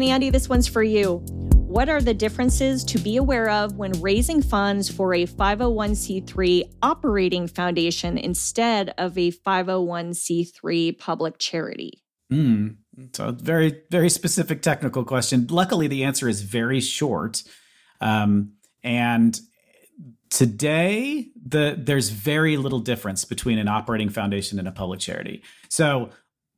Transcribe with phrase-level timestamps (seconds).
[0.00, 1.18] right, Andy, this one's for you.
[1.54, 7.46] What are the differences to be aware of when raising funds for a 501c3 operating
[7.46, 12.02] foundation instead of a 501c3 public charity?
[12.32, 12.76] Mm,
[13.20, 15.46] a very, very specific technical question.
[15.48, 17.44] Luckily, the answer is very short.
[18.00, 19.38] Um, and
[20.30, 25.44] today, the there's very little difference between an operating foundation and a public charity.
[25.68, 26.10] So,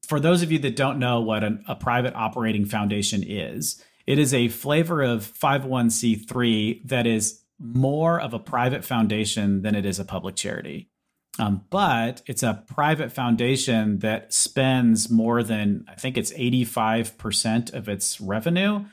[0.09, 4.19] for those of you that don't know what an, a private operating foundation is, it
[4.19, 9.99] is a flavor of 501c3 that is more of a private foundation than it is
[9.99, 10.91] a public charity.
[11.39, 17.89] Um, but it's a private foundation that spends more than, I think it's 85% of
[17.89, 18.85] its revenue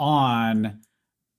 [0.00, 0.80] on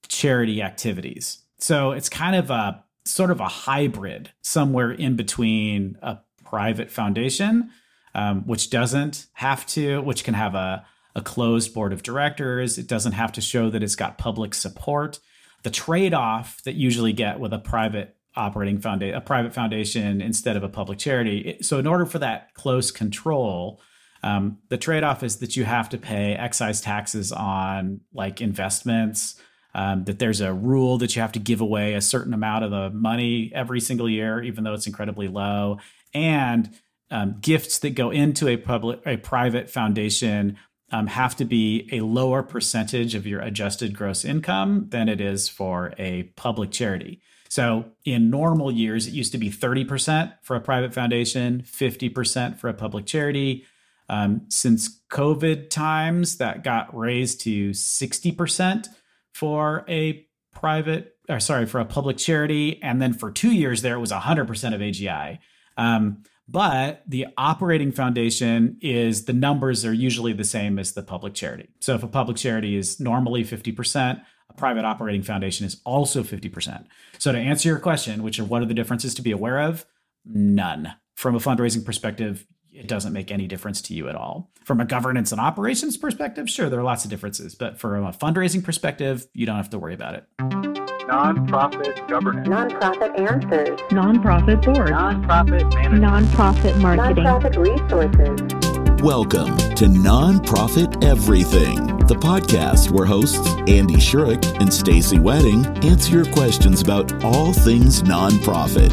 [0.08, 1.40] charity activities.
[1.60, 7.70] So it's kind of a sort of a hybrid somewhere in between a private foundation,
[8.16, 12.78] um, which doesn't have to, which can have a, a closed board of directors.
[12.78, 15.20] It doesn't have to show that it's got public support.
[15.64, 20.56] The trade off that usually get with a private operating foundation, a private foundation instead
[20.56, 21.58] of a public charity.
[21.62, 23.82] So, in order for that close control,
[24.24, 29.40] um, the trade off is that you have to pay excise taxes on like investments.
[29.74, 32.72] Um, that there's a rule that you have to give away a certain amount of
[32.72, 35.80] the money every single year, even though it's incredibly low,
[36.14, 36.70] and
[37.12, 40.58] um, gifts that go into a public, a private foundation
[40.92, 45.50] um, have to be a lower percentage of your adjusted gross income than it is
[45.50, 47.22] for a public charity.
[47.50, 52.70] So in normal years, it used to be 30% for a private foundation, 50% for
[52.70, 53.66] a public charity.
[54.10, 58.88] Um, since COVID times, that got raised to 60%
[59.34, 62.82] for a private, or sorry, for a public charity.
[62.84, 64.42] And then for two years there, it was 100%
[64.74, 65.40] of AGI.
[65.78, 71.34] Um, but the operating foundation is the numbers are usually the same as the public
[71.34, 71.70] charity.
[71.82, 76.86] So if a public charity is normally 50%, a private operating foundation is also 50%.
[77.18, 79.86] So to answer your question, which are what are the differences to be aware of?
[80.24, 80.94] None.
[81.16, 84.52] From a fundraising perspective, it doesn't make any difference to you at all.
[84.66, 88.12] From a governance and operations perspective, sure, there are lots of differences, but from a
[88.12, 90.75] fundraising perspective, you don't have to worry about it.
[91.08, 92.48] Nonprofit governance.
[92.48, 93.80] Nonprofit answers.
[93.92, 94.90] Nonprofit board.
[94.90, 96.04] Nonprofit management.
[96.04, 97.24] Nonprofit marketing.
[97.24, 99.04] Nonprofit resources.
[99.04, 101.76] Welcome to Nonprofit Everything,
[102.08, 108.02] the podcast where hosts Andy Shurick and Stacy Wedding answer your questions about all things
[108.02, 108.92] nonprofit.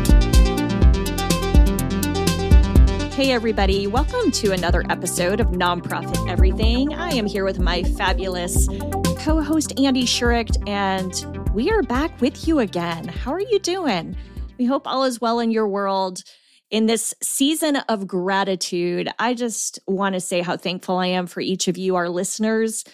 [3.14, 6.92] Hey, everybody, welcome to another episode of Nonprofit Everything.
[6.92, 8.68] I am here with my fabulous
[9.16, 13.06] co host, Andy Shurick, and we are back with you again.
[13.06, 14.16] How are you doing?
[14.56, 16.22] We hope all is well in your world.
[16.70, 21.42] In this season of gratitude, I just want to say how thankful I am for
[21.42, 22.84] each of you, our listeners.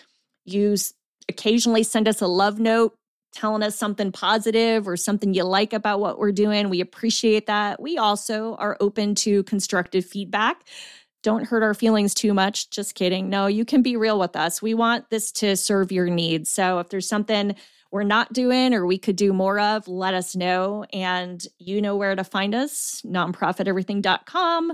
[0.45, 0.75] You
[1.29, 2.97] occasionally send us a love note
[3.33, 6.69] telling us something positive or something you like about what we're doing.
[6.69, 7.81] We appreciate that.
[7.81, 10.65] We also are open to constructive feedback.
[11.23, 12.71] Don't hurt our feelings too much.
[12.71, 13.29] Just kidding.
[13.29, 14.61] No, you can be real with us.
[14.61, 16.51] We want this to serve your needs.
[16.51, 17.55] So if there's something
[17.91, 20.85] we're not doing or we could do more of, let us know.
[20.93, 24.73] And you know where to find us nonprofiteverything.com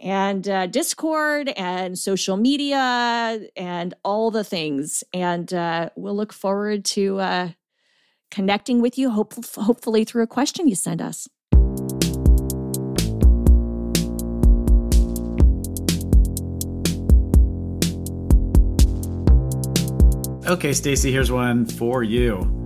[0.00, 5.04] and uh, Discord and social media and all the things.
[5.12, 7.48] And uh, we'll look forward to uh,
[8.30, 11.28] connecting with you, hope- hopefully through a question you send us.
[20.46, 22.62] Okay, Stacy, here's one for you.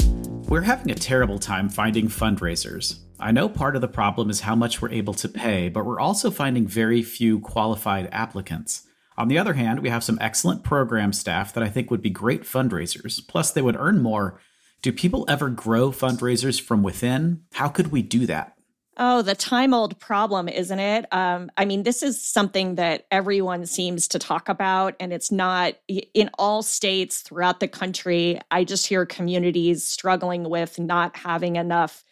[0.48, 2.98] We're having a terrible time finding fundraisers.
[3.20, 6.00] I know part of the problem is how much we're able to pay, but we're
[6.00, 8.82] also finding very few qualified applicants.
[9.16, 12.10] On the other hand, we have some excellent program staff that I think would be
[12.10, 13.20] great fundraisers.
[13.28, 14.40] Plus, they would earn more.
[14.82, 17.44] Do people ever grow fundraisers from within?
[17.52, 18.57] How could we do that?
[19.00, 21.06] Oh, the time old problem, isn't it?
[21.12, 25.74] Um, I mean, this is something that everyone seems to talk about, and it's not
[25.86, 28.40] in all states throughout the country.
[28.50, 32.02] I just hear communities struggling with not having enough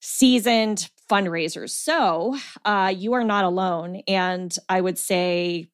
[0.00, 1.70] seasoned fundraisers.
[1.70, 4.02] So uh, you are not alone.
[4.06, 5.70] And I would say,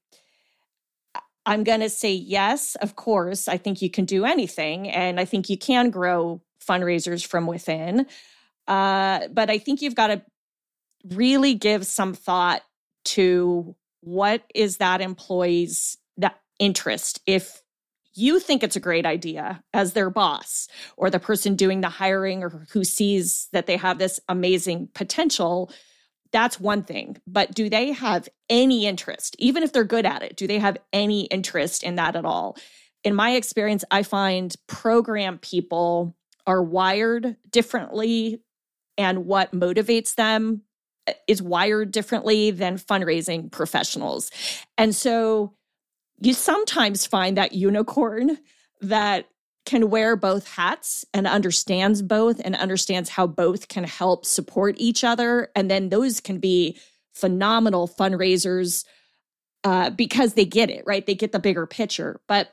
[1.44, 3.48] I'm going to say yes, of course.
[3.48, 8.06] I think you can do anything, and I think you can grow fundraisers from within.
[8.68, 10.22] Uh, but I think you've got to
[11.10, 12.62] really give some thought
[13.04, 17.20] to what is that employee's that interest?
[17.26, 17.62] If
[18.14, 22.42] you think it's a great idea as their boss or the person doing the hiring
[22.42, 25.70] or who sees that they have this amazing potential
[26.30, 27.18] that's one thing.
[27.26, 30.78] But do they have any interest even if they're good at it do they have
[30.92, 32.56] any interest in that at all?
[33.04, 36.14] In my experience, I find program people
[36.46, 38.40] are wired differently
[38.98, 40.62] and what motivates them
[41.06, 44.30] uh, is wired differently than fundraising professionals.
[44.78, 45.54] And so
[46.20, 48.38] you sometimes find that unicorn
[48.80, 49.26] that
[49.64, 55.04] can wear both hats and understands both and understands how both can help support each
[55.04, 55.50] other.
[55.54, 56.78] And then those can be
[57.14, 58.84] phenomenal fundraisers
[59.64, 61.06] uh, because they get it, right?
[61.06, 62.20] They get the bigger picture.
[62.26, 62.52] But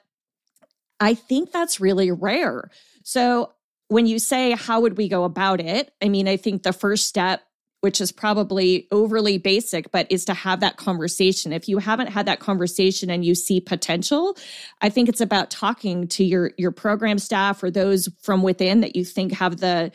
[1.00, 2.70] I think that's really rare.
[3.04, 3.54] So
[3.90, 5.92] when you say, how would we go about it?
[6.02, 7.42] I mean, I think the first step
[7.82, 11.54] which is probably overly basic, but is to have that conversation.
[11.54, 14.38] If you haven't had that conversation and you see potential,
[14.82, 18.96] I think it's about talking to your your program staff or those from within that
[18.96, 19.92] you think have the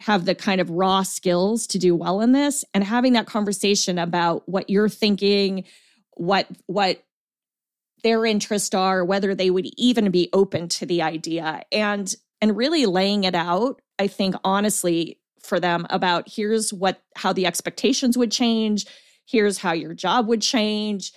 [0.00, 3.98] have the kind of raw skills to do well in this and having that conversation
[3.98, 5.64] about what you're thinking,
[6.14, 7.02] what what
[8.02, 12.86] their interests are, whether they would even be open to the idea and and really
[12.86, 13.80] laying it out.
[13.98, 18.86] I think honestly for them about here's what how the expectations would change,
[19.26, 21.12] here's how your job would change,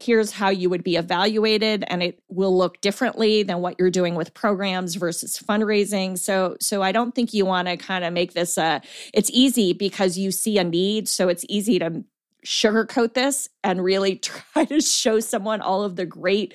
[0.00, 4.14] here's how you would be evaluated and it will look differently than what you're doing
[4.14, 8.32] with programs versus fundraising so so i don't think you want to kind of make
[8.32, 8.80] this a
[9.12, 12.04] it's easy because you see a need so it's easy to
[12.46, 14.16] sugarcoat this and really
[14.54, 16.54] try to show someone all of the great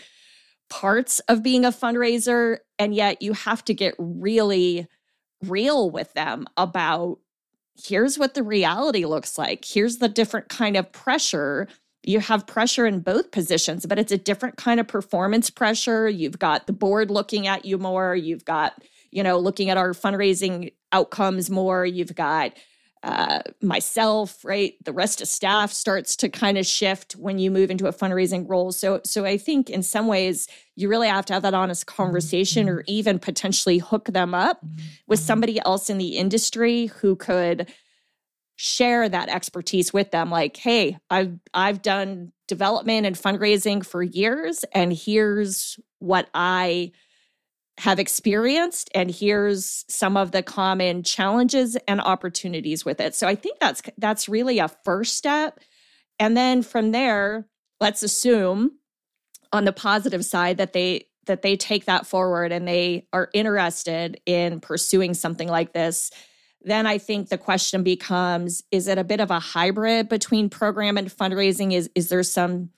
[0.70, 4.88] parts of being a fundraiser and yet you have to get really
[5.42, 7.18] real with them about
[7.82, 9.64] here's what the reality looks like.
[9.64, 11.70] Here's the different kind of pressure.
[12.04, 16.10] You have pressure in both positions, but it's a different kind of performance pressure.
[16.10, 18.18] You've got the board looking at you more.
[18.18, 21.86] You've got, you know, looking at our fundraising outcomes more.
[21.86, 22.52] You've got
[23.04, 24.76] uh, myself, right?
[24.86, 28.50] The rest of staff starts to kind of shift when you move into a fundraising
[28.50, 28.72] role.
[28.72, 32.70] So, so I think in some ways you really have to have that honest conversation,
[32.70, 32.92] or mm-hmm.
[32.92, 34.86] even potentially hook them up mm-hmm.
[35.06, 35.28] with mm-hmm.
[35.28, 37.70] somebody else in the industry who could
[38.56, 40.30] share that expertise with them.
[40.30, 46.94] Like, hey, I've I've done development and fundraising for years, and here's what I
[47.80, 53.16] have experienced and here's some of the common challenges and opportunities with it.
[53.16, 55.60] So I think that's that's really a first step.
[56.20, 57.48] And then from there,
[57.80, 58.78] let's assume
[59.52, 64.20] on the positive side that they that they take that forward and they are interested
[64.26, 66.12] in pursuing something like this.
[66.62, 70.98] Then I think the question becomes is it a bit of a hybrid between program
[70.98, 72.70] and fundraising is is there some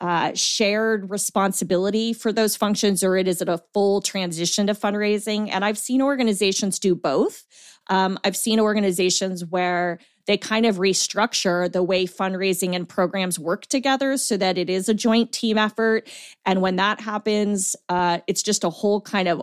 [0.00, 5.50] uh, shared responsibility for those functions, or is it a full transition to fundraising?
[5.50, 7.44] And I've seen organizations do both.
[7.88, 13.66] Um, I've seen organizations where they kind of restructure the way fundraising and programs work
[13.66, 16.08] together so that it is a joint team effort.
[16.46, 19.42] And when that happens, uh, it's just a whole kind of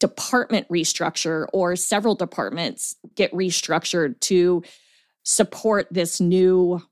[0.00, 4.62] department restructure, or several departments get restructured to
[5.22, 6.82] support this new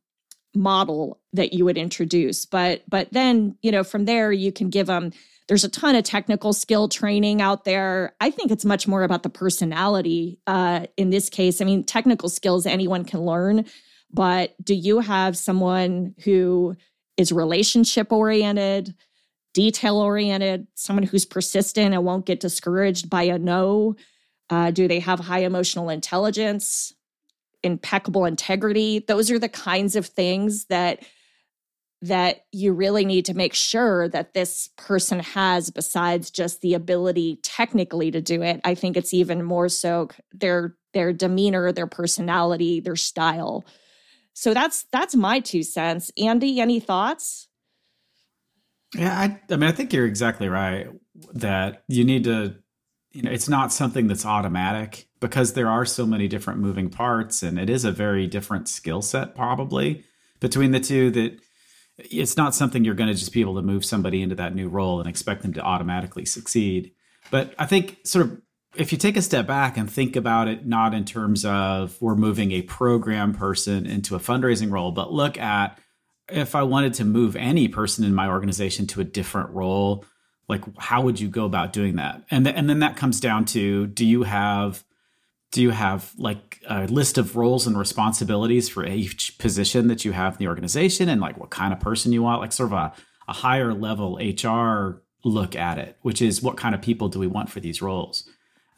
[0.55, 2.45] model that you would introduce.
[2.47, 5.13] But but then you know from there you can give them
[5.49, 8.15] there's a ton of technical skill training out there.
[8.21, 11.61] I think it's much more about the personality uh, in this case.
[11.61, 13.67] I mean technical skills anyone can learn
[14.13, 16.77] but do you have someone who
[17.17, 18.95] is relationship oriented
[19.55, 23.97] detail oriented someone who's persistent and won't get discouraged by a no?
[24.51, 26.93] Uh, do they have high emotional intelligence
[27.63, 29.05] impeccable integrity.
[29.07, 31.03] Those are the kinds of things that
[32.03, 37.39] that you really need to make sure that this person has besides just the ability
[37.45, 38.61] technically to do it.
[38.65, 43.65] I think it's even more so their their demeanor their personality their style.
[44.35, 46.11] So that's that's my two cents.
[46.19, 47.49] Andy any thoughts?
[48.95, 50.89] Yeah i, I mean i think you're exactly right
[51.35, 52.57] that you need to
[53.13, 57.43] you know it's not something that's automatic because there are so many different moving parts
[57.43, 60.05] and it is a very different skill set probably
[60.41, 61.39] between the two that
[61.99, 64.69] it's not something you're going to just be able to move somebody into that new
[64.69, 66.93] role and expect them to automatically succeed.
[67.31, 68.43] But i think sort of
[68.75, 72.17] if you take a step back and think about it not in terms of we're
[72.17, 75.79] moving a program person into a fundraising role but look at
[76.31, 80.05] if i wanted to move any person in my organization to a different role
[80.53, 82.23] like how would you go about doing that?
[82.31, 84.85] And th- and then that comes down to do you have
[85.51, 90.13] do you have like a list of roles and responsibilities for each position that you
[90.13, 92.73] have in the organization and like what kind of person you want like sort of
[92.73, 92.93] a,
[93.29, 97.27] a higher level hr look at it which is what kind of people do we
[97.27, 98.29] want for these roles?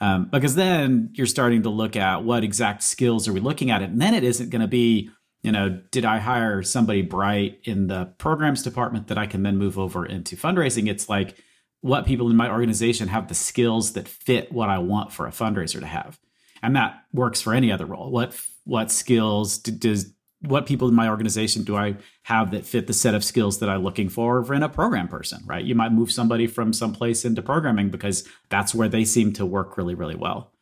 [0.00, 3.82] Um, because then you're starting to look at what exact skills are we looking at?
[3.82, 5.10] It and then it isn't going to be
[5.42, 9.56] you know did i hire somebody bright in the programs department that i can then
[9.56, 10.88] move over into fundraising?
[10.88, 11.36] It's like
[11.84, 15.30] what people in my organization have the skills that fit what I want for a
[15.30, 16.18] fundraiser to have.
[16.62, 18.10] And that works for any other role.
[18.10, 20.10] What what skills do, does
[20.40, 23.68] what people in my organization do I have that fit the set of skills that
[23.68, 25.62] I'm looking for in a program person, right?
[25.62, 29.76] You might move somebody from someplace into programming because that's where they seem to work
[29.76, 30.54] really, really well.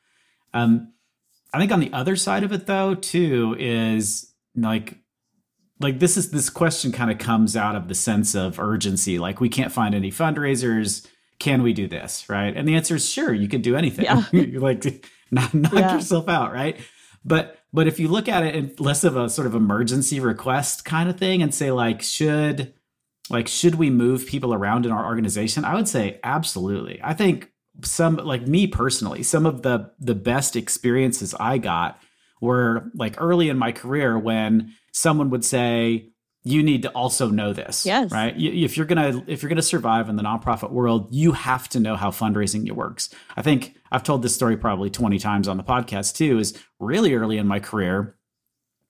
[0.52, 0.93] Um,
[1.55, 4.99] I think on the other side of it though, too, is like
[5.79, 9.21] like this is this question kind of comes out of the sense of urgency.
[9.21, 11.07] Like we can't find any fundraisers.
[11.42, 12.28] Can we do this?
[12.28, 12.56] Right.
[12.56, 14.04] And the answer is sure, you can do anything.
[14.04, 14.25] Yeah.
[14.61, 14.84] like
[15.32, 15.94] knock, knock Yeah.
[15.94, 16.76] yourself out, right?
[17.25, 20.84] But but if you look at it in less of a sort of emergency request
[20.84, 22.75] kind of thing and say like should
[23.28, 25.64] like should we move people around in our organization?
[25.64, 27.00] I would say absolutely.
[27.02, 27.50] I think
[27.82, 31.99] some like me personally, some of the the best experiences I got
[32.40, 36.12] were like early in my career when someone would say
[36.44, 38.11] you need to also know this Yes.
[38.11, 38.34] right?
[38.37, 41.78] You- if you're gonna if you're gonna survive in the nonprofit world you have to
[41.80, 43.11] know how fundraising works.
[43.37, 47.14] I think i've told this story probably 20 times on the podcast too is really
[47.14, 48.16] early in my career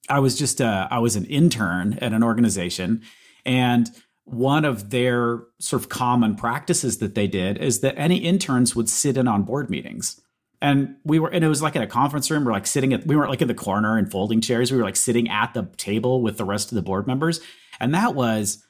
[0.09, 3.02] i was just uh, i was an intern at an organization
[3.44, 3.90] and
[4.25, 8.88] one of their sort of common practices that they did is that any interns would
[8.88, 10.21] sit in on board meetings
[10.62, 13.04] and we were and it was like in a conference room we're like sitting at
[13.04, 14.71] we weren't like in the corner in folding chairs.
[14.71, 17.40] We were like sitting at the table with the rest of the board members.
[17.81, 18.64] And that was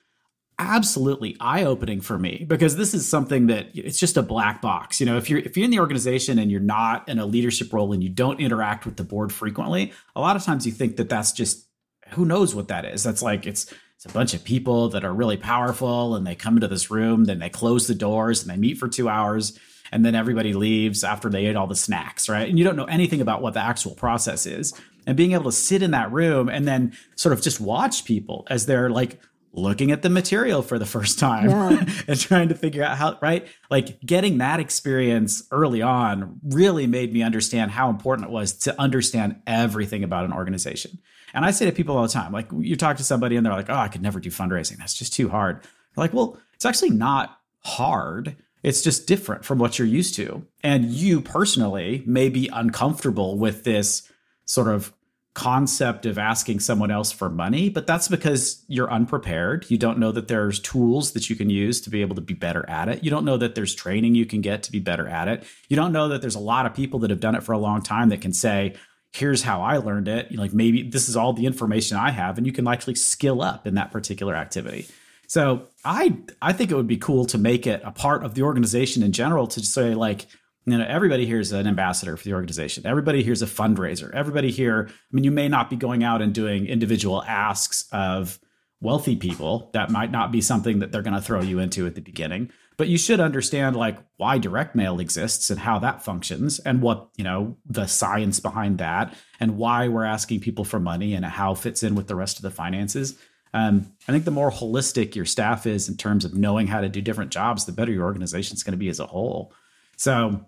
[0.59, 5.01] absolutely eye-opening for me because this is something that it's just a black box.
[5.01, 7.71] You know if you're if you're in the organization and you're not in a leadership
[7.73, 10.97] role and you don't interact with the board frequently a lot of times you think
[10.97, 11.69] that that's just
[12.11, 13.03] who knows what that is.
[13.03, 16.57] That's like it's it's a bunch of people that are really powerful and they come
[16.57, 19.59] into this room then they close the doors and they meet for two hours
[19.93, 22.49] and then everybody leaves after they ate all the snacks, right?
[22.49, 24.73] And you don't know anything about what the actual process is.
[25.07, 28.47] And being able to sit in that room and then sort of just watch people
[28.49, 29.21] as they're like
[29.53, 31.85] looking at the material for the first time Yeah.
[32.09, 33.47] and trying to figure out how, right?
[33.71, 38.81] Like getting that experience early on really made me understand how important it was to
[38.81, 40.99] understand everything about an organization.
[41.35, 43.53] And I say to people all the time, like you talk to somebody and they're
[43.53, 44.79] like, oh, I could never do fundraising.
[44.79, 45.63] That's just too hard.
[45.63, 48.37] They're like, well, it's actually not hard.
[48.63, 50.47] It's just different from what you're used to.
[50.63, 54.11] And you personally may be uncomfortable with this
[54.45, 54.93] sort of
[55.35, 59.65] concept of asking someone else for money, but that's because you're unprepared.
[59.71, 62.35] You don't know that there's tools that you can use to be able to be
[62.35, 63.03] better at it.
[63.03, 65.45] You don't know that there's training you can get to be better at it.
[65.69, 67.59] You don't know that there's a lot of people that have done it for a
[67.59, 68.75] long time that can say,
[69.13, 70.35] here's how I learned it.
[70.35, 73.67] Like maybe this is all the information I have, and you can actually skill up
[73.67, 74.87] in that particular activity.
[75.33, 78.43] So I I think it would be cool to make it a part of the
[78.43, 80.27] organization in general to say like
[80.67, 82.85] you know everybody here is an ambassador for the organization.
[82.85, 84.13] Everybody here is a fundraiser.
[84.13, 84.91] Everybody here.
[84.91, 88.39] I mean, you may not be going out and doing individual asks of
[88.83, 89.71] wealthy people.
[89.73, 92.51] That might not be something that they're going to throw you into at the beginning.
[92.77, 97.09] But you should understand like why direct mail exists and how that functions and what,
[97.17, 101.53] you know, the science behind that and why we're asking people for money and how
[101.53, 103.17] it fits in with the rest of the finances.
[103.55, 106.89] Um, I think the more holistic your staff is in terms of knowing how to
[106.89, 109.53] do different jobs, the better your organization is going to be as a whole.
[109.97, 110.47] So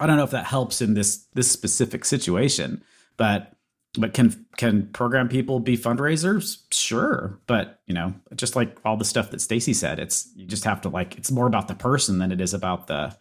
[0.00, 2.82] I don't know if that helps in this this specific situation,
[3.16, 3.52] but
[3.98, 6.62] but can can program people be fundraisers?
[6.70, 10.64] Sure, but you know, just like all the stuff that Stacy said, it's you just
[10.64, 13.16] have to like it's more about the person than it is about the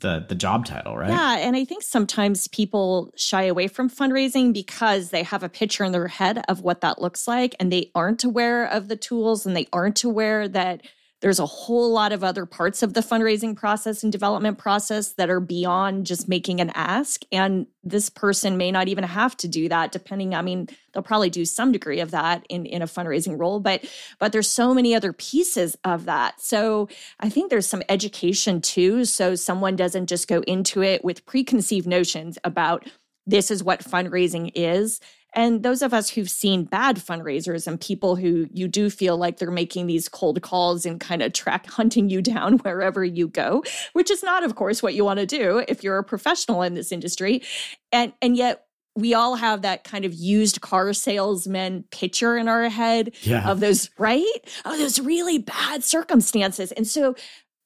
[0.00, 1.10] the the job title, right?
[1.10, 5.84] Yeah, and I think sometimes people shy away from fundraising because they have a picture
[5.84, 9.46] in their head of what that looks like and they aren't aware of the tools
[9.46, 10.82] and they aren't aware that
[11.20, 15.30] there's a whole lot of other parts of the fundraising process and development process that
[15.30, 19.68] are beyond just making an ask and this person may not even have to do
[19.68, 23.38] that depending I mean they'll probably do some degree of that in in a fundraising
[23.38, 23.84] role but
[24.18, 26.40] but there's so many other pieces of that.
[26.40, 26.88] So
[27.20, 29.04] I think there's some education too.
[29.04, 32.88] So someone doesn't just go into it with preconceived notions about
[33.26, 35.00] this is what fundraising is.
[35.34, 39.38] And those of us who've seen bad fundraisers and people who you do feel like
[39.38, 43.62] they're making these cold calls and kind of track hunting you down wherever you go,
[43.92, 46.74] which is not, of course, what you want to do if you're a professional in
[46.74, 47.42] this industry.
[47.92, 48.64] And and yet
[48.96, 53.48] we all have that kind of used car salesman picture in our head Yeah.
[53.48, 54.26] of those right
[54.64, 57.14] of those really bad circumstances and so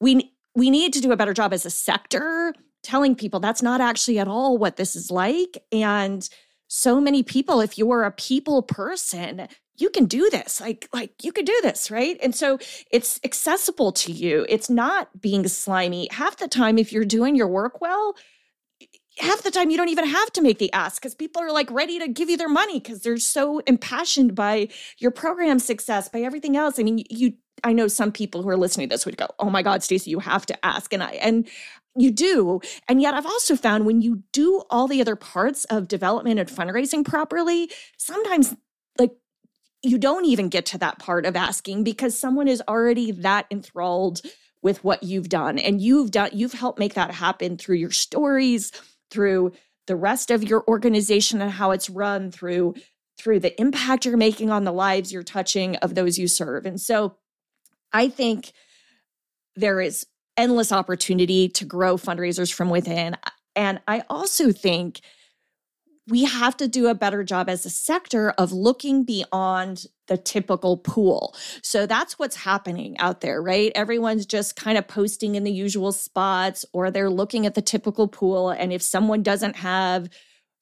[0.00, 2.52] we we need to do a better job as a sector
[2.82, 6.28] telling people that's not actually at all what this is like and
[6.74, 11.12] so many people if you are a people person you can do this like like
[11.22, 12.18] you could do this right?
[12.20, 12.58] And so
[12.90, 14.44] it's accessible to you.
[14.48, 16.08] It's not being slimy.
[16.10, 18.14] Half the time if you're doing your work well
[19.18, 21.70] half the time you don't even have to make the ask because people are like
[21.70, 26.20] ready to give you their money because they're so impassioned by your program success, by
[26.20, 26.78] everything else.
[26.78, 29.48] I mean, you I know some people who are listening to this would go, "Oh
[29.48, 31.48] my God, Stacy, you have to ask," and I and
[31.96, 32.60] you do.
[32.88, 36.48] And yet, I've also found when you do all the other parts of development and
[36.48, 38.54] fundraising properly, sometimes
[38.98, 39.12] like
[39.82, 44.22] you don't even get to that part of asking because someone is already that enthralled
[44.62, 48.72] with what you've done and you've done you've helped make that happen through your stories
[49.10, 49.52] through
[49.86, 52.74] the rest of your organization and how it's run through
[53.18, 56.80] through the impact you're making on the lives you're touching of those you serve and
[56.80, 57.14] so
[57.92, 58.52] i think
[59.54, 63.16] there is endless opportunity to grow fundraisers from within
[63.56, 65.00] and i also think
[66.06, 70.76] we have to do a better job as a sector of looking beyond the typical
[70.76, 71.34] pool.
[71.62, 73.72] So that's what's happening out there, right?
[73.74, 78.06] Everyone's just kind of posting in the usual spots or they're looking at the typical
[78.06, 78.50] pool.
[78.50, 80.10] And if someone doesn't have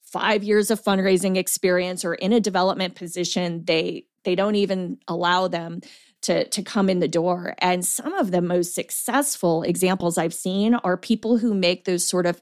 [0.01, 5.49] five years of fundraising experience or in a development position, they they don't even allow
[5.49, 5.81] them
[6.23, 7.55] to, to come in the door.
[7.59, 12.25] And some of the most successful examples I've seen are people who make those sort
[12.25, 12.41] of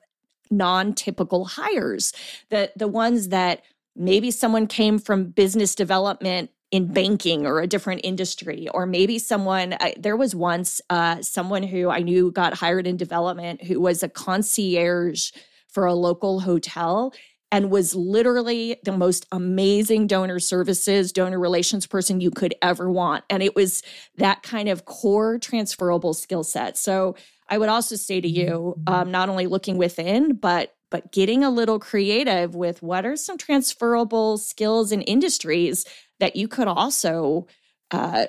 [0.51, 2.13] non-typical hires
[2.49, 3.63] the the ones that
[3.95, 9.75] maybe someone came from business development in banking or a different industry or maybe someone
[9.79, 14.03] I, there was once uh, someone who i knew got hired in development who was
[14.03, 15.31] a concierge
[15.69, 17.13] for a local hotel
[17.51, 23.25] and was literally the most amazing donor services, donor relations person you could ever want.
[23.29, 23.83] And it was
[24.17, 26.77] that kind of core transferable skill set.
[26.77, 27.15] So
[27.49, 28.93] I would also say to you, mm-hmm.
[28.93, 33.37] um, not only looking within, but but getting a little creative with what are some
[33.37, 35.85] transferable skills and industries
[36.19, 37.47] that you could also
[37.91, 38.25] uh,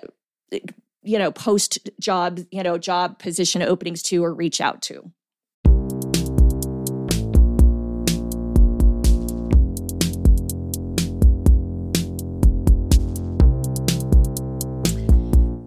[1.02, 5.11] you know post job you know job position openings to or reach out to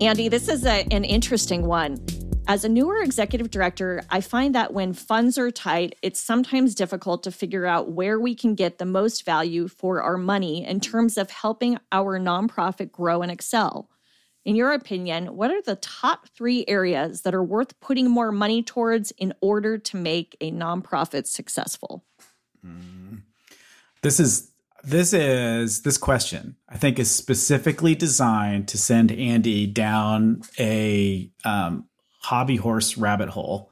[0.06, 1.98] Andy, this is a, an interesting one.
[2.48, 7.24] As a newer executive director, I find that when funds are tight, it's sometimes difficult
[7.24, 11.18] to figure out where we can get the most value for our money in terms
[11.18, 13.90] of helping our nonprofit grow and excel.
[14.44, 18.62] In your opinion, what are the top three areas that are worth putting more money
[18.62, 22.06] towards in order to make a nonprofit successful?
[22.64, 23.24] Mm.
[24.04, 24.52] This is
[24.86, 31.86] this is this question I think is specifically designed to send Andy down a um,
[32.22, 33.72] hobby horse rabbit hole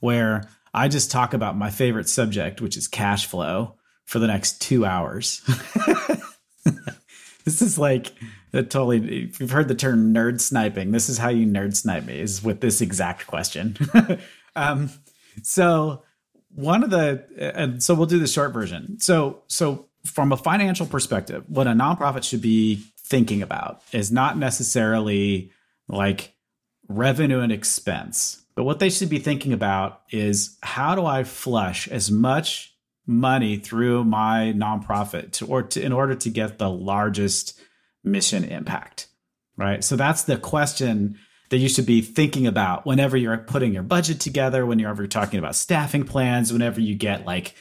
[0.00, 4.60] where I just talk about my favorite subject, which is cash flow, for the next
[4.60, 5.42] two hours.
[7.44, 8.12] this is like
[8.52, 12.04] a totally, if you've heard the term nerd sniping, this is how you nerd snipe
[12.04, 13.76] me, is with this exact question.
[14.56, 14.90] um,
[15.42, 16.02] so,
[16.52, 17.24] one of the,
[17.56, 18.98] and so we'll do the short version.
[18.98, 24.38] So, so from a financial perspective, what a nonprofit should be thinking about is not
[24.38, 25.50] necessarily
[25.88, 26.34] like
[26.88, 28.42] revenue and expense.
[28.54, 32.74] But what they should be thinking about is how do I flush as much
[33.06, 37.58] money through my nonprofit to, or to, in order to get the largest
[38.04, 39.08] mission impact,
[39.56, 39.82] right?
[39.82, 41.18] So that's the question
[41.50, 45.38] that you should be thinking about whenever you're putting your budget together, whenever you're talking
[45.38, 47.54] about staffing plans, whenever you get like,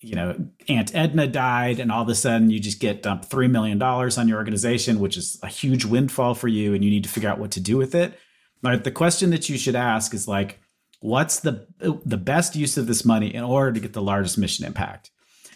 [0.00, 3.50] you know, Aunt Edna died and all of a sudden you just get dumped $3
[3.50, 7.10] million on your organization, which is a huge windfall for you and you need to
[7.10, 8.18] figure out what to do with it
[8.62, 8.82] Right.
[8.82, 10.60] The question that you should ask is like,
[11.00, 14.64] what's the the best use of this money in order to get the largest mission
[14.64, 15.10] impact?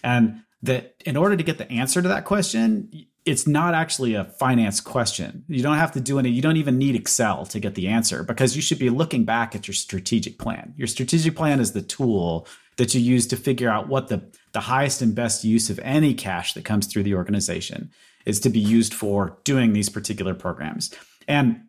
[0.05, 4.24] And that in order to get the answer to that question, it's not actually a
[4.24, 5.44] finance question.
[5.48, 8.22] You don't have to do any, you don't even need Excel to get the answer
[8.22, 10.74] because you should be looking back at your strategic plan.
[10.76, 12.46] Your strategic plan is the tool
[12.77, 16.15] that you use to figure out what the, the highest and best use of any
[16.15, 17.91] cash that comes through the organization
[18.25, 20.95] is to be used for doing these particular programs.
[21.29, 21.63] And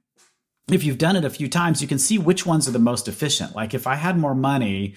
[0.72, 3.08] if you've done it a few times, you can see which ones are the most
[3.08, 3.56] efficient.
[3.56, 4.96] Like if I had more money,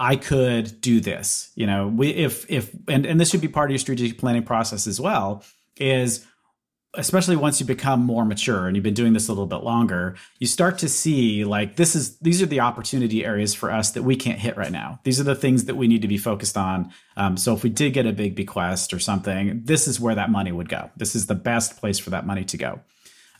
[0.00, 1.52] I could do this.
[1.54, 4.42] You know, we if if and and this should be part of your strategic planning
[4.42, 5.44] process as well.
[5.76, 6.26] Is
[6.96, 10.16] especially once you become more mature and you've been doing this a little bit longer,
[10.38, 14.02] you start to see like this is these are the opportunity areas for us that
[14.02, 15.00] we can't hit right now.
[15.04, 16.90] These are the things that we need to be focused on.
[17.16, 20.30] Um, so if we did get a big bequest or something, this is where that
[20.30, 20.90] money would go.
[20.96, 22.80] This is the best place for that money to go.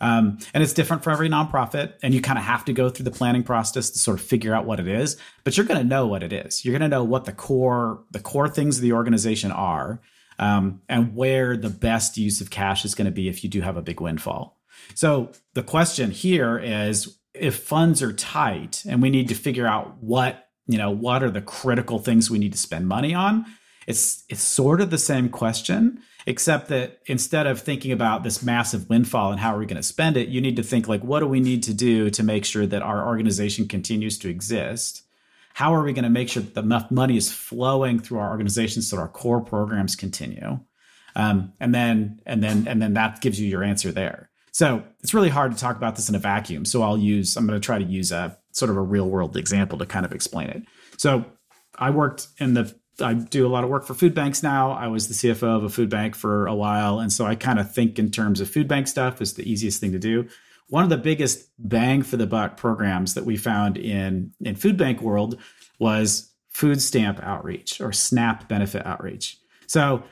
[0.01, 1.95] Um, and it's different for every nonprofit.
[2.03, 4.55] And you kind of have to go through the planning process to sort of figure
[4.55, 5.16] out what it is.
[5.45, 6.64] But you're going to know what it is.
[6.64, 10.01] You're going to know what the core the core things of the organization are,
[10.38, 13.61] um, and where the best use of cash is going to be if you do
[13.61, 14.59] have a big windfall.
[14.94, 19.96] So the question here is if funds are tight and we need to figure out
[20.01, 23.46] what you know, what are the critical things we need to spend money on?
[23.87, 28.88] It's it's sort of the same question, except that instead of thinking about this massive
[28.88, 31.20] windfall and how are we going to spend it, you need to think like what
[31.20, 35.03] do we need to do to make sure that our organization continues to exist?
[35.57, 38.83] How are we going to make sure that enough money is flowing through our organization
[38.83, 40.61] so that our core programs continue?
[41.14, 44.29] Um, and then and then and then that gives you your answer there.
[44.53, 46.66] So it's really hard to talk about this in a vacuum.
[46.66, 49.35] So I'll use I'm going to try to use a sort of a real world
[49.35, 50.62] example to kind of explain it.
[50.99, 51.25] So
[51.75, 54.73] I worked in the I do a lot of work for food banks now.
[54.73, 56.99] I was the CFO of a food bank for a while.
[56.99, 59.81] And so I kind of think in terms of food bank stuff is the easiest
[59.81, 60.29] thing to do.
[60.68, 64.76] One of the biggest bang for the buck programs that we found in, in food
[64.76, 65.40] bank world
[65.79, 69.38] was food stamp outreach or SNAP benefit outreach.
[69.66, 70.02] So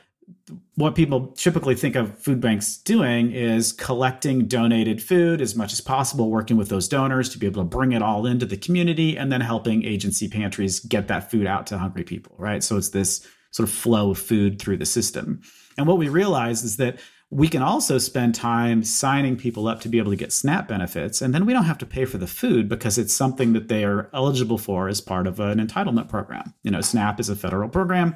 [0.75, 5.81] what people typically think of food banks doing is collecting donated food as much as
[5.81, 9.17] possible, working with those donors to be able to bring it all into the community
[9.17, 12.63] and then helping agency pantries get that food out to hungry people, right?
[12.63, 15.41] So it's this sort of flow of food through the system.
[15.77, 16.99] And what we realize is that
[17.35, 21.21] we can also spend time signing people up to be able to get SNAP benefits.
[21.21, 23.83] And then we don't have to pay for the food because it's something that they
[23.83, 26.53] are eligible for as part of an entitlement program.
[26.63, 28.15] You know, SNAP is a federal program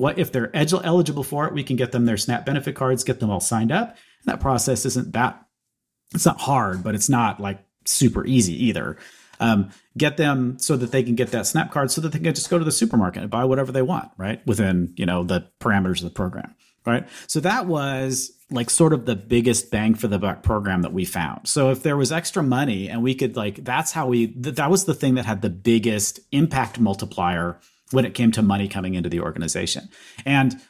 [0.00, 1.52] what if they're eligible for it?
[1.52, 3.90] We can get them their SNAP benefit cards, get them all signed up.
[3.90, 5.44] And that process isn't that
[6.14, 8.96] it's not hard, but it's not like super easy either.
[9.38, 12.34] Um, get them so that they can get that SNAP card, so that they can
[12.34, 14.44] just go to the supermarket and buy whatever they want, right?
[14.46, 16.54] Within you know the parameters of the program,
[16.90, 17.08] right?
[17.26, 21.04] So that was like sort of the biggest bang for the buck program that we
[21.04, 21.46] found.
[21.46, 24.70] So if there was extra money and we could like, that's how we th- that
[24.70, 27.60] was the thing that had the biggest impact multiplier
[27.92, 29.88] when it came to money coming into the organization.
[30.24, 30.60] And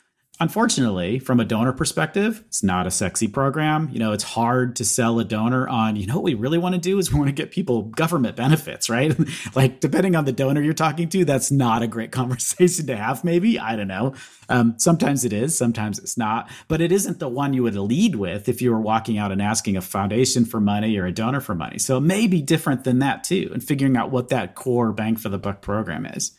[0.41, 3.91] unfortunately, from a donor perspective, it's not a sexy program.
[3.93, 6.75] You know, it's hard to sell a donor on, you know, what we really want
[6.75, 9.15] to do is we want to get people government benefits, right?
[9.55, 13.23] like, depending on the donor you're talking to, that's not a great conversation to have,
[13.23, 13.59] maybe.
[13.59, 14.15] I don't know.
[14.49, 18.17] Um, sometimes it is, sometimes it's not, but it isn't the one you would lead
[18.17, 21.41] with if you were walking out and asking a foundation for money or a donor
[21.41, 21.79] for money.
[21.79, 25.17] So it may be different than that too, and figuring out what that core bang
[25.17, 26.33] for the buck program is.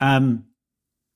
[0.00, 0.44] Um,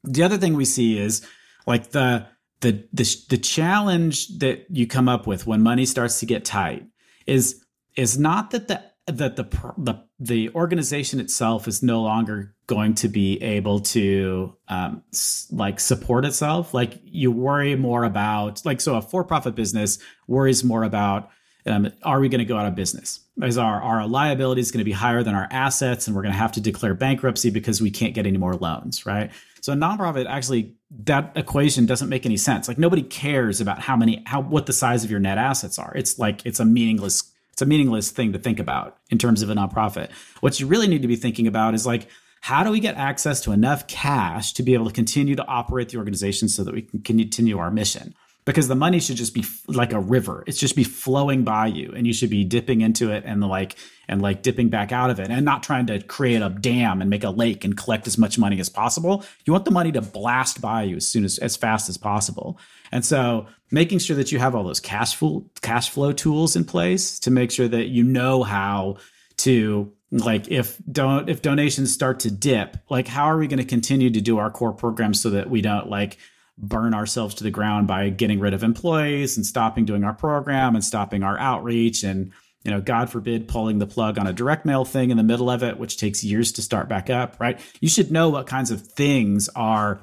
[0.05, 1.27] the other thing we see is
[1.69, 2.27] like the
[2.61, 6.85] the the the challenge that you come up with when money starts to get tight
[7.27, 9.45] is is not that the that the
[9.77, 15.03] the the organization itself is no longer going to be able to um,
[15.51, 16.75] like support itself.
[16.75, 21.31] Like you worry more about like so a for profit business worries more about
[21.67, 23.21] um, are we going to go out of business?
[23.43, 26.39] Is our, our liabilities going to be higher than our assets and we're going to
[26.39, 29.31] have to declare bankruptcy because we can't get any more loans, right?
[29.61, 30.75] So a nonprofit actually
[31.05, 32.69] that equation doesn't make any sense.
[32.69, 35.93] Like nobody cares about how many how what the size of your net assets are.
[35.95, 39.51] It's like it's a meaningless it's a meaningless thing to think about in terms of
[39.51, 40.11] a nonprofit.
[40.41, 42.09] What you really need to be thinking about is like
[42.41, 45.89] how do we get access to enough cash to be able to continue to operate
[45.91, 48.15] the organization so that we can continue our mission?
[48.49, 50.43] Because the money should just be like a river.
[50.47, 53.77] It's just be flowing by you and you should be dipping into it and like
[54.09, 57.11] and like dipping back out of it and not trying to create a dam and
[57.11, 59.23] make a lake and collect as much money as possible.
[59.45, 62.59] You want the money to blast by you as soon as as fast as possible.
[62.91, 66.65] And so making sure that you have all those cash flow cash flow tools in
[66.65, 68.97] place to make sure that you know how
[69.37, 73.67] to like if don't if donations start to dip, like how are we going to
[73.67, 76.17] continue to do our core programs so that we don't like
[76.59, 80.75] burn ourselves to the ground by getting rid of employees and stopping doing our program
[80.75, 82.33] and stopping our outreach and
[82.65, 85.49] you know god forbid pulling the plug on a direct mail thing in the middle
[85.49, 87.61] of it which takes years to start back up right?
[87.81, 90.03] You should know what kinds of things are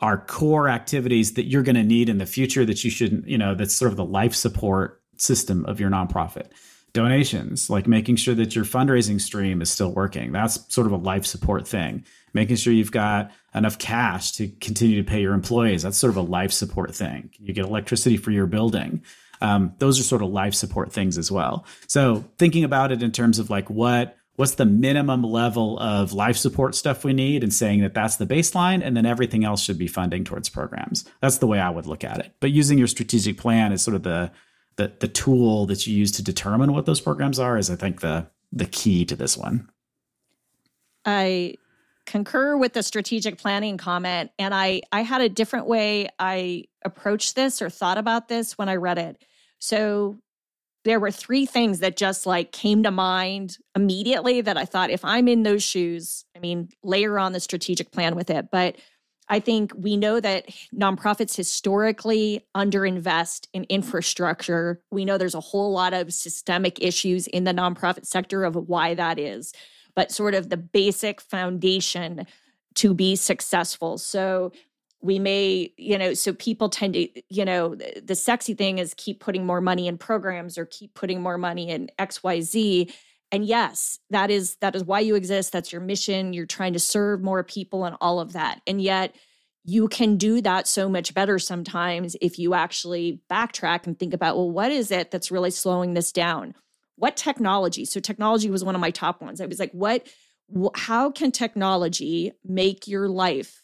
[0.00, 3.38] are core activities that you're going to need in the future that you shouldn't you
[3.38, 6.46] know that's sort of the life support system of your nonprofit
[6.96, 10.96] donations like making sure that your fundraising stream is still working that's sort of a
[10.96, 12.04] life support thing
[12.36, 15.82] making sure you've got enough cash to continue to pay your employees.
[15.82, 17.30] That's sort of a life support thing.
[17.40, 19.02] You get electricity for your building.
[19.40, 21.66] Um, those are sort of life support things as well.
[21.88, 26.36] So thinking about it in terms of like what what's the minimum level of life
[26.36, 29.78] support stuff we need and saying that that's the baseline and then everything else should
[29.78, 32.86] be funding towards programs that's the way i would look at it but using your
[32.86, 34.30] strategic plan is sort of the
[34.76, 38.00] the, the tool that you use to determine what those programs are is i think
[38.00, 39.68] the the key to this one
[41.04, 41.54] i
[42.06, 47.34] concur with the strategic planning comment and I I had a different way I approached
[47.34, 49.22] this or thought about this when I read it.
[49.58, 50.16] So
[50.84, 55.04] there were three things that just like came to mind immediately that I thought if
[55.04, 58.76] I'm in those shoes, I mean, layer on the strategic plan with it, but
[59.28, 64.80] I think we know that nonprofits historically underinvest in infrastructure.
[64.90, 68.94] We know there's a whole lot of systemic issues in the nonprofit sector of why
[68.94, 69.52] that is.
[69.96, 72.26] but sort of the basic foundation
[72.74, 73.98] to be successful.
[73.98, 74.52] So
[75.00, 78.94] we may, you know, so people tend to, you know, the, the sexy thing is
[78.96, 82.92] keep putting more money in programs or keep putting more money in XYZ.
[83.36, 85.52] And yes, that is that is why you exist.
[85.52, 86.32] That's your mission.
[86.32, 88.62] You're trying to serve more people and all of that.
[88.66, 89.14] And yet
[89.62, 94.36] you can do that so much better sometimes if you actually backtrack and think about,
[94.36, 96.54] well, what is it that's really slowing this down?
[96.94, 97.84] What technology?
[97.84, 99.42] So technology was one of my top ones.
[99.42, 100.08] I was like, what
[100.74, 103.62] how can technology make your life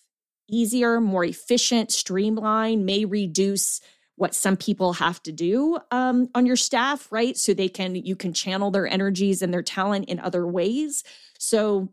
[0.50, 3.80] easier, more efficient, streamline may reduce
[4.22, 7.37] what some people have to do um, on your staff, right?
[7.37, 11.02] So they can you can channel their energies and their talent in other ways.
[11.40, 11.88] So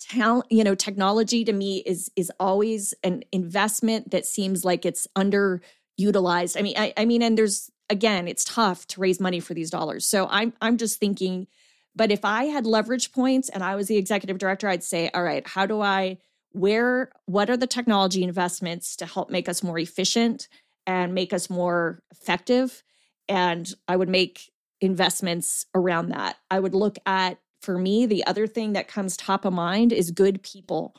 [0.00, 5.06] talent, you know, technology to me is is always an investment that seems like it's
[5.14, 6.58] underutilized.
[6.58, 9.68] I mean, I, I mean, and there's again, it's tough to raise money for these
[9.68, 10.06] dollars.
[10.06, 11.48] So I'm I'm just thinking,
[11.94, 15.22] but if I had leverage points and I was the executive director, I'd say, all
[15.22, 16.16] right, how do I
[16.52, 20.48] where what are the technology investments to help make us more efficient
[20.86, 22.82] and make us more effective
[23.28, 26.36] and i would make investments around that.
[26.50, 30.10] I would look at for me the other thing that comes top of mind is
[30.10, 30.96] good people.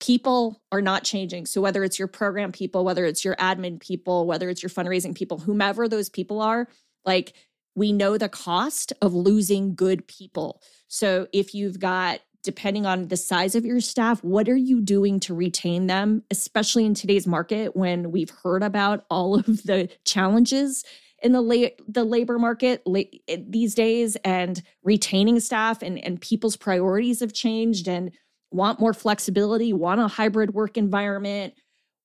[0.00, 1.44] People are not changing.
[1.44, 5.14] So whether it's your program people whether it's your admin people whether it's your fundraising
[5.14, 6.66] people whomever those people are
[7.04, 7.34] like
[7.76, 10.62] we know the cost of losing good people.
[10.88, 15.20] So if you've got depending on the size of your staff, what are you doing
[15.20, 20.84] to retain them, especially in today's market when we've heard about all of the challenges
[21.22, 23.02] in the la- the labor market la-
[23.46, 28.10] these days and retaining staff and, and people's priorities have changed and
[28.50, 31.54] want more flexibility, want a hybrid work environment,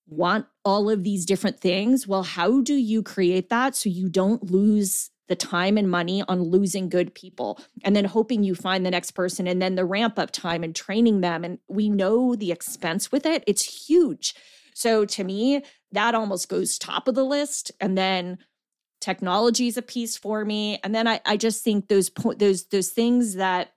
[0.08, 2.08] want all of these different things.
[2.08, 6.42] Well, how do you create that so you don't lose the time and money on
[6.44, 10.20] losing good people and then hoping you find the next person and then the ramp
[10.20, 11.44] up time and training them.
[11.44, 14.36] And we know the expense with it, it's huge.
[14.74, 17.72] So to me, that almost goes top of the list.
[17.80, 18.40] And then
[19.00, 20.80] technology is a piece for me.
[20.84, 23.72] And then I, I just think those those those things that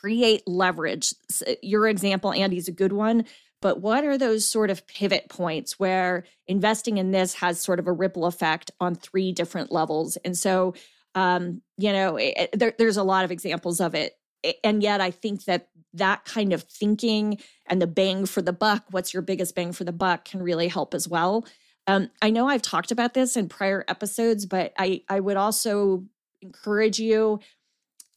[0.00, 1.14] create leverage.
[1.62, 3.24] Your example, Andy, is a good one.
[3.60, 7.86] But what are those sort of pivot points where investing in this has sort of
[7.86, 10.16] a ripple effect on three different levels?
[10.24, 10.74] And so,
[11.14, 14.14] um, you know, it, there, there's a lot of examples of it.
[14.62, 18.84] And yet, I think that that kind of thinking and the bang for the buck,
[18.90, 21.44] what's your biggest bang for the buck, can really help as well.
[21.88, 26.04] Um, I know I've talked about this in prior episodes, but I, I would also
[26.40, 27.40] encourage you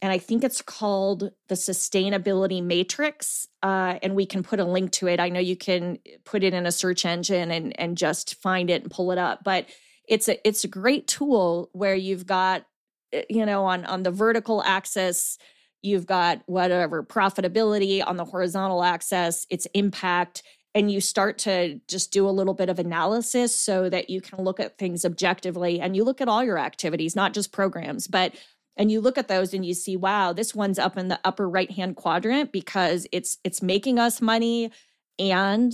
[0.02, 3.46] and I think it's called the Sustainability Matrix.
[3.62, 5.20] Uh, and we can put a link to it.
[5.20, 8.82] I know you can put it in a search engine and and just find it
[8.82, 9.44] and pull it up.
[9.44, 9.66] But
[10.08, 12.66] it's a it's a great tool where you've got
[13.12, 15.38] eh, you know on on the vertical axis
[15.82, 20.42] you've got whatever profitability on the horizontal axis its impact
[20.74, 24.42] and you start to just do a little bit of analysis so that you can
[24.42, 28.34] look at things objectively and you look at all your activities not just programs but
[28.76, 31.48] and you look at those and you see wow this one's up in the upper
[31.48, 34.70] right hand quadrant because it's it's making us money
[35.18, 35.72] and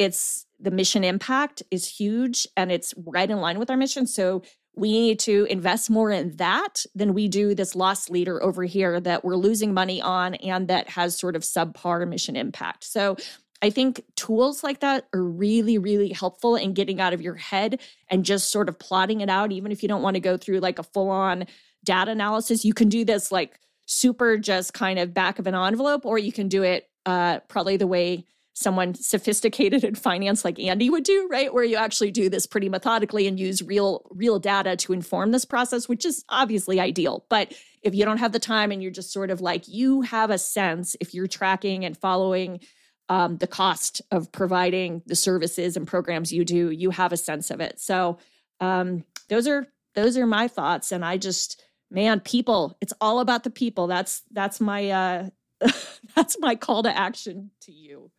[0.00, 4.06] it's the mission impact is huge and it's right in line with our mission.
[4.06, 4.42] So
[4.74, 8.98] we need to invest more in that than we do this loss leader over here
[9.00, 12.84] that we're losing money on and that has sort of subpar mission impact.
[12.84, 13.16] So
[13.62, 17.80] I think tools like that are really, really helpful in getting out of your head
[18.08, 20.60] and just sort of plotting it out, even if you don't want to go through
[20.60, 21.46] like a full on
[21.84, 22.64] data analysis.
[22.64, 26.32] You can do this like super just kind of back of an envelope, or you
[26.32, 31.26] can do it uh, probably the way someone sophisticated in finance like Andy would do,
[31.30, 31.52] right?
[31.52, 35.44] Where you actually do this pretty methodically and use real real data to inform this
[35.44, 37.24] process, which is obviously ideal.
[37.28, 40.30] But if you don't have the time and you're just sort of like you have
[40.30, 42.60] a sense if you're tracking and following
[43.08, 47.50] um, the cost of providing the services and programs you do, you have a sense
[47.50, 47.80] of it.
[47.80, 48.18] So
[48.60, 53.44] um, those are those are my thoughts, and I just man people it's all about
[53.44, 53.86] the people.
[53.86, 55.28] That's that's my uh
[56.14, 58.10] that's my call to action to you.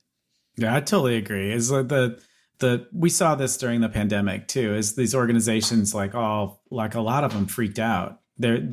[0.57, 1.51] Yeah i totally agree.
[1.51, 2.21] Is like the
[2.61, 7.01] the we saw this during the pandemic too is these organizations like all like a
[7.01, 8.19] lot of them freaked out.
[8.37, 8.63] They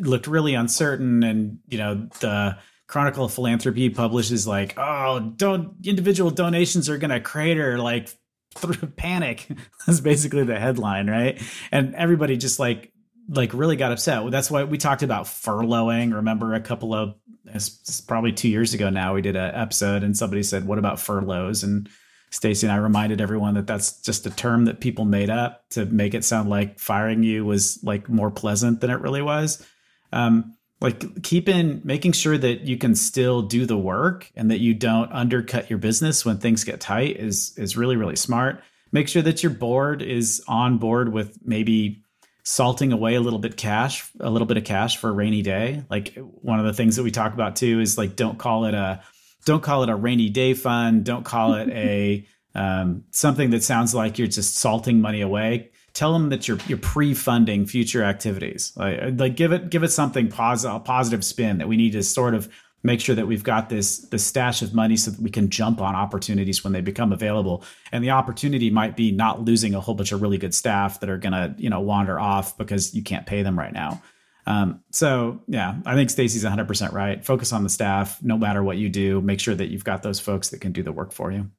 [0.00, 6.30] looked really uncertain and you know the chronicle of philanthropy publishes like oh don't individual
[6.30, 8.08] donations are gonna crater like
[8.54, 9.48] through panic.
[9.86, 11.40] That's basically the headline right?
[11.70, 12.93] And everybody just like
[13.28, 14.30] like really got upset.
[14.30, 16.14] That's why we talked about furloughing.
[16.14, 17.14] Remember a couple of
[17.46, 21.00] it's probably two years ago now we did an episode and somebody said, "What about
[21.00, 21.88] furloughs?" And
[22.30, 25.86] Stacy and I reminded everyone that that's just a term that people made up to
[25.86, 29.64] make it sound like firing you was like more pleasant than it really was.
[30.12, 34.74] Um, like keeping making sure that you can still do the work and that you
[34.74, 39.22] don't undercut your business when things get tight is is really really smart make sure
[39.22, 42.03] that your board is on board with maybe
[42.44, 45.82] salting away a little bit cash a little bit of cash for a rainy day.
[45.90, 48.74] Like one of the things that we talk about too is like don't call it
[48.74, 49.02] a
[49.46, 51.04] don't call it a rainy day fund.
[51.04, 55.70] Don't call it a um, something that sounds like you're just salting money away.
[55.94, 58.72] Tell them that you're you're pre-funding future activities.
[58.76, 62.34] Like, like give it give it something positive, positive spin that we need to sort
[62.34, 62.48] of
[62.84, 65.80] make sure that we've got this this stash of money so that we can jump
[65.80, 67.64] on opportunities when they become available.
[67.90, 71.10] And the opportunity might be not losing a whole bunch of really good staff that
[71.10, 74.00] are going to you know wander off because you can't pay them right now.
[74.46, 77.24] Um, so yeah, I think Stacy's 100% right.
[77.24, 79.22] Focus on the staff, no matter what you do.
[79.22, 81.50] Make sure that you've got those folks that can do the work for you.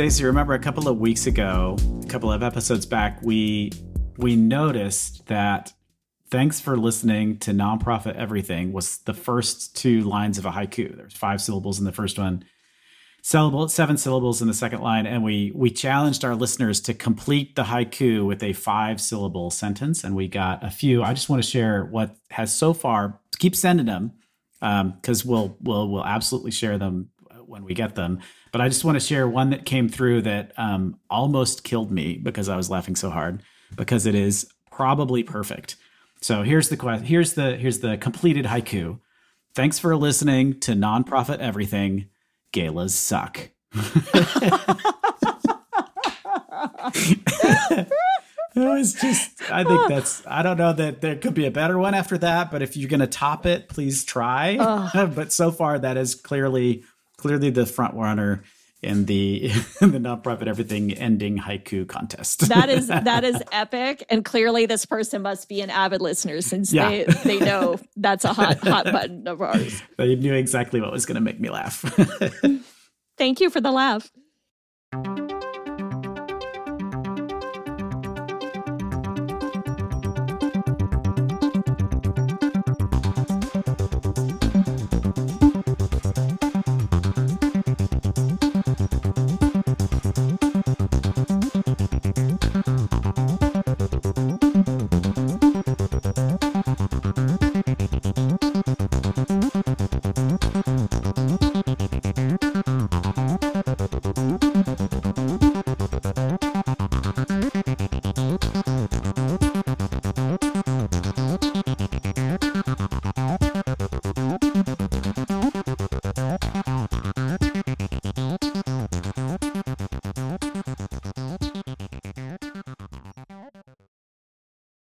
[0.00, 3.70] Stacy, remember a couple of weeks ago, a couple of episodes back, we
[4.16, 5.74] we noticed that
[6.30, 10.96] thanks for listening to nonprofit everything was the first two lines of a haiku.
[10.96, 12.46] There's five syllables in the first one,
[13.20, 17.64] seven syllables in the second line, and we we challenged our listeners to complete the
[17.64, 21.02] haiku with a five syllable sentence, and we got a few.
[21.02, 23.20] I just want to share what has so far.
[23.38, 24.12] Keep sending them
[24.60, 27.10] because um, we'll we'll we'll absolutely share them
[27.50, 28.20] when we get them.
[28.52, 32.16] But I just want to share one that came through that um, almost killed me
[32.16, 33.42] because I was laughing so hard
[33.76, 35.76] because it is probably perfect.
[36.22, 37.06] So here's the question.
[37.06, 39.00] Here's the here's the completed haiku.
[39.54, 42.06] Thanks for listening to Nonprofit Everything.
[42.52, 43.50] Galas suck.
[48.54, 51.78] it was just i think that's i don't know that there could be a better
[51.78, 54.56] one after that but if you're going to top it please try
[55.14, 56.82] but so far that is clearly
[57.20, 58.42] clearly the front runner
[58.82, 62.48] in the in the nonprofit everything ending haiku contest.
[62.48, 66.72] that is that is epic, and clearly this person must be an avid listener since
[66.72, 66.88] yeah.
[66.88, 69.82] they they know that's a hot hot button of ours.
[69.96, 71.82] They knew exactly what was going to make me laugh.
[73.18, 74.10] Thank you for the laugh.